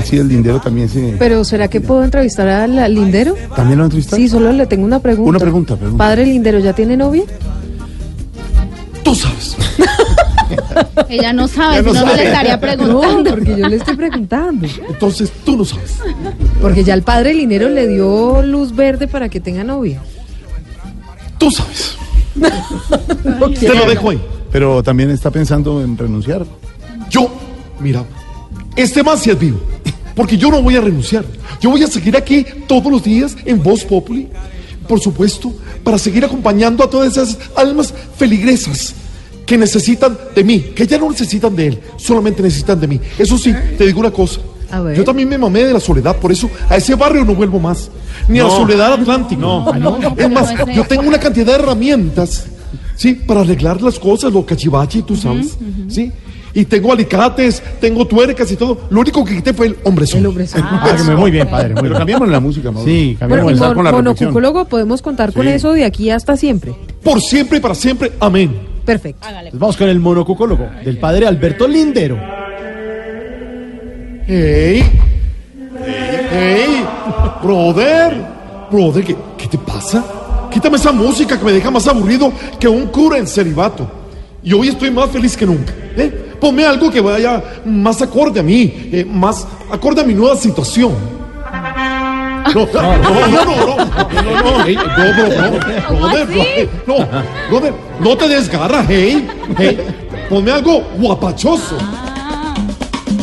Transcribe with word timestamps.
Sí, 0.00 0.16
el 0.16 0.26
lindero 0.26 0.58
también 0.58 0.88
se... 0.88 1.16
Pero 1.18 1.44
¿será 1.44 1.68
que 1.68 1.82
puedo 1.82 2.02
entrevistar 2.02 2.48
al 2.48 2.94
lindero? 2.94 3.34
¿También 3.54 3.78
lo 3.78 3.84
entrevistas? 3.84 4.16
Sí, 4.18 4.26
solo 4.26 4.50
le 4.50 4.66
tengo 4.66 4.86
una 4.86 5.00
pregunta. 5.00 5.28
Una 5.28 5.38
pregunta, 5.38 5.76
pregunta. 5.76 6.02
Padre 6.02 6.24
lindero, 6.24 6.60
¿ya 6.60 6.72
tiene 6.72 6.96
novia? 6.96 7.24
Tú 9.02 9.14
sabes. 9.14 9.54
Ella 11.10 11.34
no 11.34 11.46
sabe, 11.46 11.82
no 11.82 11.92
si 11.92 12.00
no, 12.00 12.06
no 12.06 12.14
le 12.16 12.24
estaría 12.24 12.54
No, 12.56 12.60
preguntando. 12.62 13.30
porque 13.32 13.54
yo 13.54 13.68
le 13.68 13.76
estoy 13.76 13.94
preguntando. 13.96 14.66
Entonces 14.88 15.30
tú 15.44 15.58
no 15.58 15.64
sabes. 15.66 15.98
Porque 16.62 16.84
ya 16.84 16.94
el 16.94 17.02
padre 17.02 17.34
lindero 17.34 17.68
le 17.68 17.86
dio 17.86 18.40
luz 18.40 18.74
verde 18.74 19.08
para 19.08 19.28
que 19.28 19.40
tenga 19.40 19.62
novia. 19.62 20.00
Tú 21.36 21.50
sabes. 21.50 21.96
Te 23.60 23.74
lo 23.74 23.84
dejo 23.84 24.08
ahí. 24.08 24.22
Pero 24.50 24.82
también 24.82 25.10
está 25.10 25.30
pensando 25.30 25.82
en 25.82 25.98
renunciar. 25.98 26.46
Yo, 27.10 27.30
mira, 27.78 28.04
este 28.74 29.02
más 29.02 29.20
si 29.20 29.28
es 29.28 29.38
vivo. 29.38 29.60
Porque 30.14 30.36
yo 30.36 30.50
no 30.50 30.62
voy 30.62 30.76
a 30.76 30.80
renunciar. 30.80 31.24
Yo 31.60 31.70
voy 31.70 31.82
a 31.82 31.86
seguir 31.86 32.16
aquí 32.16 32.44
todos 32.66 32.90
los 32.90 33.02
días 33.02 33.36
en 33.44 33.62
Voz 33.62 33.84
Populi. 33.84 34.28
Por 34.88 35.00
supuesto, 35.00 35.52
para 35.84 35.98
seguir 35.98 36.24
acompañando 36.24 36.84
a 36.84 36.90
todas 36.90 37.12
esas 37.12 37.38
almas 37.56 37.94
feligresas 38.16 38.94
que 39.46 39.56
necesitan 39.56 40.16
de 40.34 40.44
mí, 40.44 40.60
que 40.74 40.86
ya 40.86 40.98
no 40.98 41.10
necesitan 41.10 41.54
de 41.54 41.66
él, 41.68 41.80
solamente 41.96 42.42
necesitan 42.42 42.80
de 42.80 42.88
mí. 42.88 43.00
Eso 43.18 43.38
sí, 43.38 43.54
te 43.76 43.86
digo 43.86 44.00
una 44.00 44.10
cosa. 44.10 44.40
Yo 44.96 45.04
también 45.04 45.28
me 45.28 45.36
mamé 45.36 45.64
de 45.64 45.72
la 45.72 45.80
soledad, 45.80 46.16
por 46.16 46.32
eso 46.32 46.48
a 46.68 46.76
ese 46.76 46.94
barrio 46.94 47.24
no 47.24 47.34
vuelvo 47.34 47.60
más. 47.60 47.90
Ni 48.28 48.38
a 48.38 48.44
la 48.44 48.50
soledad 48.50 48.94
atlántica. 48.94 49.40
No, 49.40 49.70
Es 50.16 50.30
más, 50.30 50.54
yo 50.74 50.84
tengo 50.84 51.02
una 51.02 51.18
cantidad 51.20 51.46
de 51.46 51.52
herramientas, 51.52 52.46
¿sí? 52.96 53.14
Para 53.14 53.40
arreglar 53.40 53.82
las 53.82 53.98
cosas, 53.98 54.32
lo 54.32 54.46
cachivache, 54.46 55.02
tú 55.02 55.14
sabes, 55.16 55.58
¿sí? 55.88 56.10
Y 56.54 56.66
tengo 56.66 56.92
alicates, 56.92 57.62
tengo 57.80 58.06
tuercas 58.06 58.50
y 58.52 58.56
todo. 58.56 58.80
Lo 58.90 59.00
único 59.00 59.24
que 59.24 59.36
quité 59.36 59.54
fue 59.54 59.68
el 59.68 59.76
hombre 59.84 60.06
solo. 60.06 60.20
El 60.20 60.26
hombre 60.26 60.46
solo. 60.46 60.64
Ah, 60.68 60.96
muy 61.16 61.30
bien, 61.30 61.48
padre. 61.48 61.68
Muy 61.68 61.76
Pero 61.76 61.88
bien. 61.90 61.98
cambiamos 61.98 62.28
la 62.28 62.40
música, 62.40 62.70
Mauro. 62.70 62.86
Sí, 62.86 63.16
Bueno, 63.20 63.36
cambiamos 63.36 63.58
mon- 63.60 63.74
con 63.74 63.84
la 63.84 63.90
reflexión. 63.92 64.28
monocucólogo, 64.32 64.64
podemos 64.68 65.00
contar 65.02 65.32
con 65.32 65.48
eso 65.48 65.72
de 65.72 65.84
aquí 65.86 66.10
hasta 66.10 66.36
siempre. 66.36 66.74
Por 67.02 67.20
siempre 67.22 67.58
y 67.58 67.60
para 67.60 67.74
siempre. 67.74 68.12
Amén. 68.20 68.54
Perfecto. 68.84 69.26
Vamos 69.54 69.76
con 69.76 69.88
el 69.88 69.98
monocucólogo 70.00 70.68
del 70.84 70.98
padre 70.98 71.26
Alberto 71.26 71.66
Lindero. 71.66 72.18
Hey, 74.26 74.82
hey, 76.30 76.84
brother, 77.42 78.14
brother, 78.70 79.04
¿qué, 79.04 79.16
qué 79.36 79.46
te 79.48 79.58
pasa? 79.58 80.04
Quítame 80.50 80.76
esa 80.76 80.92
música 80.92 81.38
que 81.38 81.44
me 81.44 81.52
deja 81.52 81.70
más 81.70 81.86
aburrido 81.88 82.32
que 82.60 82.68
un 82.68 82.86
cura 82.88 83.18
en 83.18 83.26
celibato. 83.26 83.88
Y 84.44 84.52
hoy 84.52 84.68
estoy 84.68 84.90
más 84.90 85.10
feliz 85.10 85.36
que 85.36 85.46
nunca. 85.46 85.72
¿eh? 85.96 86.21
Ponme 86.42 86.66
algo 86.66 86.90
que 86.90 87.00
vaya 87.00 87.40
más 87.64 88.02
acorde 88.02 88.40
a 88.40 88.42
mí, 88.42 88.90
eh, 88.92 89.06
más 89.08 89.46
acorde 89.70 90.00
a 90.00 90.04
mi 90.04 90.12
nueva 90.12 90.36
situación. 90.36 90.92
No, 92.52 92.66
no, 92.66 92.82
no, 92.82 93.26
no, 93.28 93.44
no, 93.44 93.76
no, 93.76 93.76
no, 93.76 94.58
no, 94.58 94.64
hey, 94.66 94.76
no, 94.76 95.50
no, 95.52 95.86
¿Cómo 95.86 96.00
brother, 96.00 96.40
así? 96.40 96.68
no, 96.84 96.96
brother, 97.48 97.74
no 98.00 98.16
te 98.16 98.28
desgarra, 98.28 98.84
hey, 98.88 99.28
hey, 99.56 99.78
ponme 100.28 100.50
algo 100.50 100.80
guapachoso. 100.98 101.76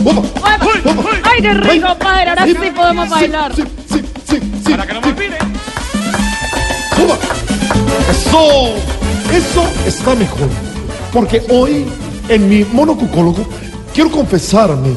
Opa, 0.05 0.19
opa. 0.21 1.09
Ay, 1.23 1.41
qué 1.41 1.53
rico, 1.55 1.97
padre, 1.99 2.29
ahora 2.29 2.45
sí 2.45 2.71
podemos 2.73 3.09
bailar. 3.09 3.53
Sí, 3.53 3.63
sí, 3.91 4.01
sí, 4.29 4.39
sí. 4.65 4.71
Para 4.71 4.87
que 4.87 4.93
no 4.93 5.01
me 5.01 5.07
olvide. 5.07 5.37
Eso, 8.11 8.75
eso 9.33 9.63
está 9.85 10.15
mejor. 10.15 10.47
Porque 11.11 11.43
hoy, 11.49 11.85
en 12.29 12.47
mi 12.47 12.63
monocucólogo, 12.63 13.45
quiero 13.93 14.11
confesarme. 14.11 14.95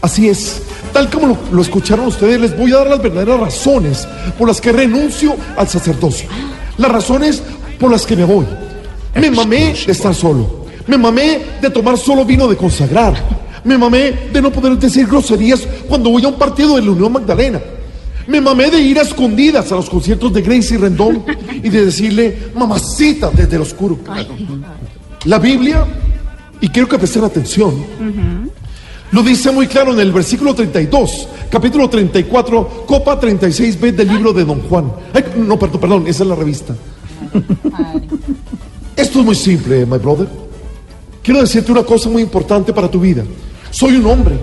Así 0.00 0.28
es. 0.28 0.62
Tal 0.92 1.08
como 1.10 1.26
lo, 1.28 1.38
lo 1.52 1.62
escucharon 1.62 2.06
ustedes, 2.06 2.40
les 2.40 2.56
voy 2.56 2.72
a 2.72 2.78
dar 2.78 2.88
las 2.88 3.02
verdaderas 3.02 3.40
razones 3.40 4.06
por 4.38 4.48
las 4.48 4.60
que 4.60 4.72
renuncio 4.72 5.34
al 5.56 5.68
sacerdocio. 5.68 6.28
Las 6.78 6.90
razones 6.90 7.42
por 7.78 7.90
las 7.90 8.06
que 8.06 8.16
me 8.16 8.24
voy. 8.24 8.46
Me 9.14 9.30
mamé 9.30 9.74
de 9.86 9.92
estar 9.92 10.14
solo. 10.14 10.62
Me 10.86 10.98
mamé 10.98 11.40
de 11.60 11.70
tomar 11.70 11.96
solo 11.98 12.24
vino 12.24 12.48
de 12.48 12.56
consagrar. 12.56 13.14
Me 13.64 13.78
mamé 13.78 14.12
de 14.32 14.42
no 14.42 14.50
poder 14.50 14.76
decir 14.76 15.06
groserías 15.06 15.66
cuando 15.88 16.10
voy 16.10 16.24
a 16.24 16.28
un 16.28 16.34
partido 16.34 16.76
de 16.76 16.82
la 16.82 16.90
Unión 16.90 17.12
Magdalena. 17.12 17.60
Me 18.26 18.40
mamé 18.40 18.70
de 18.70 18.80
ir 18.80 18.98
a 18.98 19.02
escondidas 19.02 19.70
a 19.72 19.76
los 19.76 19.90
conciertos 19.90 20.32
de 20.32 20.42
Gracie 20.42 20.78
Rendón 20.78 21.24
y 21.62 21.68
de 21.68 21.86
decirle 21.86 22.50
mamacita 22.54 23.30
desde 23.30 23.56
el 23.56 23.62
oscuro. 23.62 23.98
La 25.24 25.38
Biblia, 25.38 25.86
y 26.62 26.68
quiero 26.68 26.88
que 26.88 26.96
presten 26.96 27.24
atención, 27.24 27.84
lo 29.10 29.22
dice 29.22 29.50
muy 29.50 29.66
claro 29.66 29.92
en 29.92 30.00
el 30.00 30.12
versículo 30.12 30.54
32, 30.54 31.28
capítulo 31.50 31.90
34, 31.90 32.84
copa 32.86 33.20
36b 33.20 33.90
del 33.92 34.08
libro 34.08 34.32
de 34.32 34.44
Don 34.44 34.60
Juan. 34.62 34.92
No, 35.36 35.58
perdón, 35.58 35.80
perdón, 35.80 36.06
esa 36.06 36.22
es 36.22 36.28
la 36.28 36.36
revista. 36.36 36.74
Esto 38.96 39.18
es 39.18 39.24
muy 39.24 39.34
simple, 39.34 39.84
my 39.84 39.98
brother. 39.98 40.28
Quiero 41.20 41.40
decirte 41.40 41.72
una 41.72 41.82
cosa 41.82 42.08
muy 42.08 42.22
importante 42.22 42.72
para 42.72 42.88
tu 42.88 43.00
vida. 43.00 43.24
Soy 43.72 43.96
un 43.96 44.06
hombre, 44.06 44.38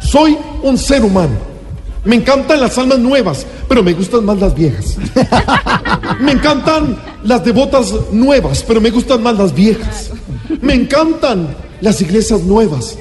soy 0.00 0.36
un 0.62 0.76
ser 0.76 1.02
humano. 1.04 1.56
Me 2.04 2.16
encantan 2.16 2.60
las 2.60 2.76
almas 2.76 2.98
nuevas, 2.98 3.46
pero 3.66 3.82
me 3.82 3.94
gustan 3.94 4.26
más 4.26 4.38
las 4.38 4.54
viejas. 4.54 4.96
Me 6.20 6.32
encantan 6.32 6.96
las 7.24 7.44
devotas 7.44 7.92
nuevas, 8.12 8.62
pero 8.66 8.80
me 8.80 8.90
gustan 8.90 9.22
más 9.22 9.36
las 9.36 9.54
viejas. 9.54 10.12
Me 10.60 10.74
encantan 10.74 11.56
las 11.80 12.00
iglesias 12.00 12.42
nuevas, 12.42 12.96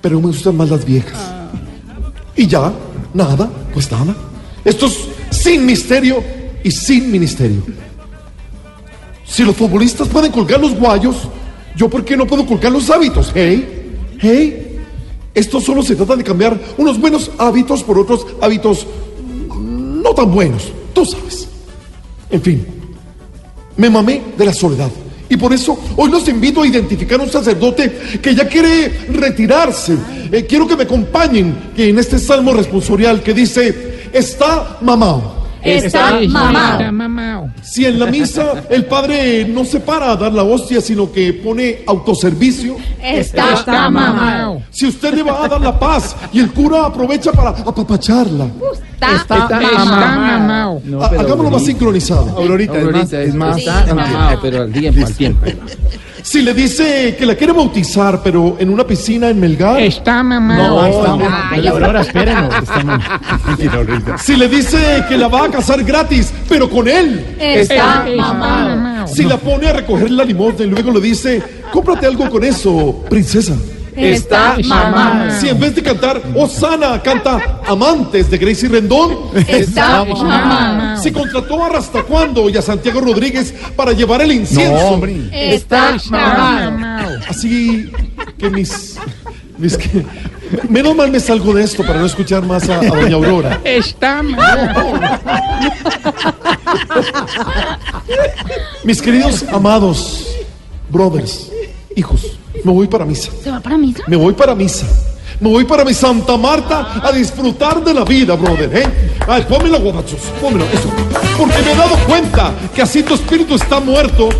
pero 0.00 0.20
me 0.20 0.28
gustan 0.28 0.56
más 0.56 0.70
las 0.70 0.84
viejas. 0.84 1.18
Y 2.36 2.46
ya, 2.46 2.72
nada, 3.14 3.50
pues 3.72 3.90
nada. 3.90 4.14
Esto 4.64 4.86
es 4.86 5.08
sin 5.30 5.64
misterio 5.66 6.22
y 6.62 6.70
sin 6.70 7.10
ministerio. 7.10 7.62
Si 9.24 9.44
los 9.44 9.56
futbolistas 9.56 10.08
pueden 10.08 10.32
colgar 10.32 10.60
los 10.60 10.74
guayos, 10.74 11.16
yo 11.76 11.88
por 11.88 12.04
qué 12.04 12.16
no 12.16 12.26
puedo 12.26 12.46
colgar 12.46 12.72
los 12.72 12.90
hábitos. 12.90 13.30
Hey, 13.34 14.16
hey, 14.18 14.78
esto 15.34 15.60
solo 15.60 15.82
se 15.82 15.94
trata 15.96 16.16
de 16.16 16.24
cambiar 16.24 16.58
unos 16.76 16.98
buenos 16.98 17.30
hábitos 17.38 17.82
por 17.82 17.98
otros 17.98 18.26
hábitos 18.40 18.86
no 19.54 20.14
tan 20.14 20.32
buenos. 20.32 20.72
Tú 20.92 21.04
sabes. 21.04 21.48
En 22.30 22.42
fin, 22.42 22.66
me 23.76 23.90
mamé 23.90 24.22
de 24.36 24.44
la 24.44 24.52
soledad. 24.52 24.90
Y 25.28 25.36
por 25.36 25.52
eso 25.52 25.78
hoy 25.96 26.10
los 26.10 26.26
invito 26.28 26.62
a 26.62 26.66
identificar 26.66 27.20
un 27.20 27.30
sacerdote 27.30 28.20
que 28.22 28.34
ya 28.34 28.48
quiere 28.48 28.88
retirarse. 29.10 29.96
Eh, 30.32 30.46
quiero 30.48 30.66
que 30.66 30.76
me 30.76 30.84
acompañen 30.84 31.72
en 31.76 31.98
este 31.98 32.18
salmo 32.18 32.52
responsorial 32.52 33.22
que 33.22 33.34
dice, 33.34 34.08
está 34.12 34.78
mamado. 34.80 35.37
Está 35.62 36.10
mamado. 36.28 36.78
Si 37.62 37.84
en 37.84 37.98
la 37.98 38.06
misa 38.06 38.64
el 38.70 38.84
padre 38.86 39.44
no 39.48 39.64
se 39.64 39.80
para 39.80 40.12
a 40.12 40.16
dar 40.16 40.32
la 40.32 40.42
hostia, 40.44 40.80
sino 40.80 41.10
que 41.10 41.32
pone 41.32 41.80
autoservicio. 41.86 42.76
Está 43.62 43.90
mamado. 43.90 44.62
Si 44.70 44.86
usted 44.86 45.14
le 45.14 45.22
va 45.22 45.44
a 45.44 45.48
dar 45.48 45.60
la 45.60 45.78
paz 45.78 46.16
y 46.32 46.40
el 46.40 46.50
cura 46.52 46.86
aprovecha 46.86 47.32
para 47.32 47.50
apapacharla. 47.50 48.46
Está 49.14 49.48
mamado. 49.84 50.80
Ha- 51.02 51.06
Hagámoslo 51.20 51.50
más 51.50 51.64
sincronizado. 51.64 52.36
Aurorita, 52.38 52.74
es 52.78 52.84
más, 52.84 53.12
es 53.28 53.34
más 53.34 53.56
mamado, 53.94 54.38
pero 54.42 54.62
al 54.62 54.72
tiempo, 54.72 55.06
al 55.06 55.14
tiempo. 55.14 55.46
Si 56.22 56.42
le 56.42 56.54
dice 56.54 57.16
que 57.18 57.24
la 57.24 57.34
quiere 57.34 57.52
bautizar, 57.52 58.20
pero 58.22 58.56
en 58.58 58.70
una 58.70 58.86
piscina 58.86 59.28
en 59.28 59.40
Melgar. 59.40 59.80
Está 59.80 60.22
mamado. 60.22 60.82
No, 60.82 60.86
está 60.86 61.16
mamado. 61.16 61.68
Aurora, 61.70 62.00
espérenos. 62.02 62.54
Está. 62.54 62.82
Mentira, 63.46 63.74
Aurorita. 63.74 64.18
Si 64.18 64.36
le 64.36 64.48
dice 64.48 65.04
que 65.08 65.16
la 65.16 65.28
va 65.28 65.44
a 65.44 65.50
casar 65.50 65.82
gratis, 65.84 66.32
pero 66.48 66.68
con 66.68 66.88
él. 66.88 67.36
Está 67.38 68.06
mamado. 68.16 69.06
Si 69.06 69.22
la 69.24 69.36
pone 69.36 69.68
a 69.68 69.72
recoger 69.72 70.10
la 70.10 70.24
limosna 70.24 70.64
y 70.64 70.68
luego 70.68 70.92
le 70.92 71.00
dice, 71.00 71.42
cómprate 71.72 72.06
algo 72.06 72.28
con 72.28 72.44
eso, 72.44 73.04
princesa. 73.08 73.54
Está 73.98 74.56
mamado. 74.64 75.30
Si 75.40 75.48
en 75.48 75.58
vez 75.58 75.74
de 75.74 75.82
cantar 75.82 76.22
Osana 76.34 77.02
canta 77.02 77.60
Amantes 77.66 78.30
de 78.30 78.38
Gracie 78.38 78.68
Rendón. 78.68 79.16
Está 79.46 80.04
mamado. 80.04 81.02
Si 81.02 81.10
contrató 81.12 81.64
a 81.64 81.68
Rastacuando 81.70 82.48
y 82.48 82.56
a 82.56 82.62
Santiago 82.62 83.00
Rodríguez 83.00 83.54
para 83.76 83.92
llevar 83.92 84.22
el 84.22 84.32
incienso. 84.32 85.00
Está 85.32 85.96
mamado. 86.10 87.18
Así 87.28 87.90
que 88.38 88.50
mis, 88.50 88.96
mis 89.58 89.76
que- 89.76 90.04
menos 90.68 90.94
mal 90.96 91.10
me 91.10 91.20
salgo 91.20 91.52
de 91.54 91.62
esto 91.64 91.84
para 91.84 92.00
no 92.00 92.06
escuchar 92.06 92.42
más 92.46 92.68
a, 92.68 92.78
a 92.80 92.84
doña 92.86 93.14
Aurora. 93.16 93.60
Está 93.64 94.22
mamado. 94.22 95.00
Mis 98.84 99.02
queridos 99.02 99.44
amados, 99.52 100.26
brothers, 100.90 101.50
hijos, 101.96 102.37
me 102.64 102.72
voy 102.72 102.86
para 102.86 103.04
misa. 103.04 103.30
¿Se 103.42 103.50
va 103.50 103.60
para 103.60 103.76
misa? 103.76 104.02
Me 104.06 104.16
voy 104.16 104.34
para 104.34 104.54
misa. 104.54 104.86
Me 105.40 105.48
voy 105.50 105.64
para 105.64 105.84
mi 105.84 105.94
Santa 105.94 106.36
Marta 106.36 107.00
a 107.00 107.12
disfrutar 107.12 107.84
de 107.84 107.94
la 107.94 108.04
vida, 108.04 108.34
brother, 108.34 108.76
¿eh? 108.76 108.86
Ay, 109.28 109.46
pónmelo, 109.48 109.78
guapachos, 109.78 110.20
pónmelo, 110.40 110.64
eso. 110.64 110.90
Porque 111.36 111.62
me 111.62 111.72
he 111.72 111.76
dado 111.76 111.96
cuenta 112.08 112.52
que 112.74 112.82
así 112.82 113.04
tu 113.04 113.14
espíritu 113.14 113.54
está 113.54 113.78
muerto, 113.78 114.30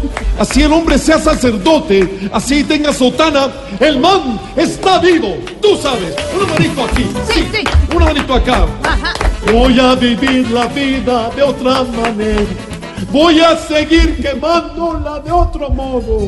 así 0.41 0.62
el 0.62 0.73
hombre 0.73 0.99
sea 0.99 1.20
sacerdote, 1.20 2.29
así 2.32 2.65
tenga 2.65 2.93
sotana, 2.93 3.49
el 3.79 4.00
man 4.00 4.41
está 4.56 4.99
vivo, 4.99 5.37
tú 5.62 5.76
sabes. 5.76 6.17
Un 6.35 6.49
manito 6.49 6.85
aquí, 6.85 7.06
sí, 7.32 7.47
sí. 7.53 7.65
siento 8.15 8.35
acá. 8.35 8.67
Voy 9.53 9.79
a 9.79 9.94
vivir 9.94 10.50
la 10.50 10.67
vida 10.67 11.31
de 11.37 11.43
otra 11.43 11.85
manera. 11.85 12.68
Voy 13.12 13.40
a 13.40 13.56
seguir 13.56 14.20
quemándola 14.20 15.20
de 15.20 15.30
otro 15.30 15.70
modo. 15.70 16.20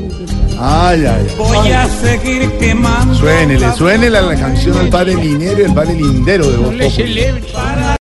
Ay, 0.59 1.05
ay, 1.05 1.27
ay. 1.29 1.35
Voy 1.37 1.73
a 1.73 1.89
seguir 1.89 2.51
quemando. 2.59 3.15
Suénele, 3.15 3.73
suénele 3.75 4.19
a 4.19 4.23
la 4.23 4.37
canción 4.37 4.77
al 4.79 4.89
padre 4.89 5.15
Linero 5.15 5.61
y 5.61 5.65
al 5.65 5.75
padre 5.75 5.95
Lindero 5.95 6.51
de. 6.51 7.43
Para 7.53 7.97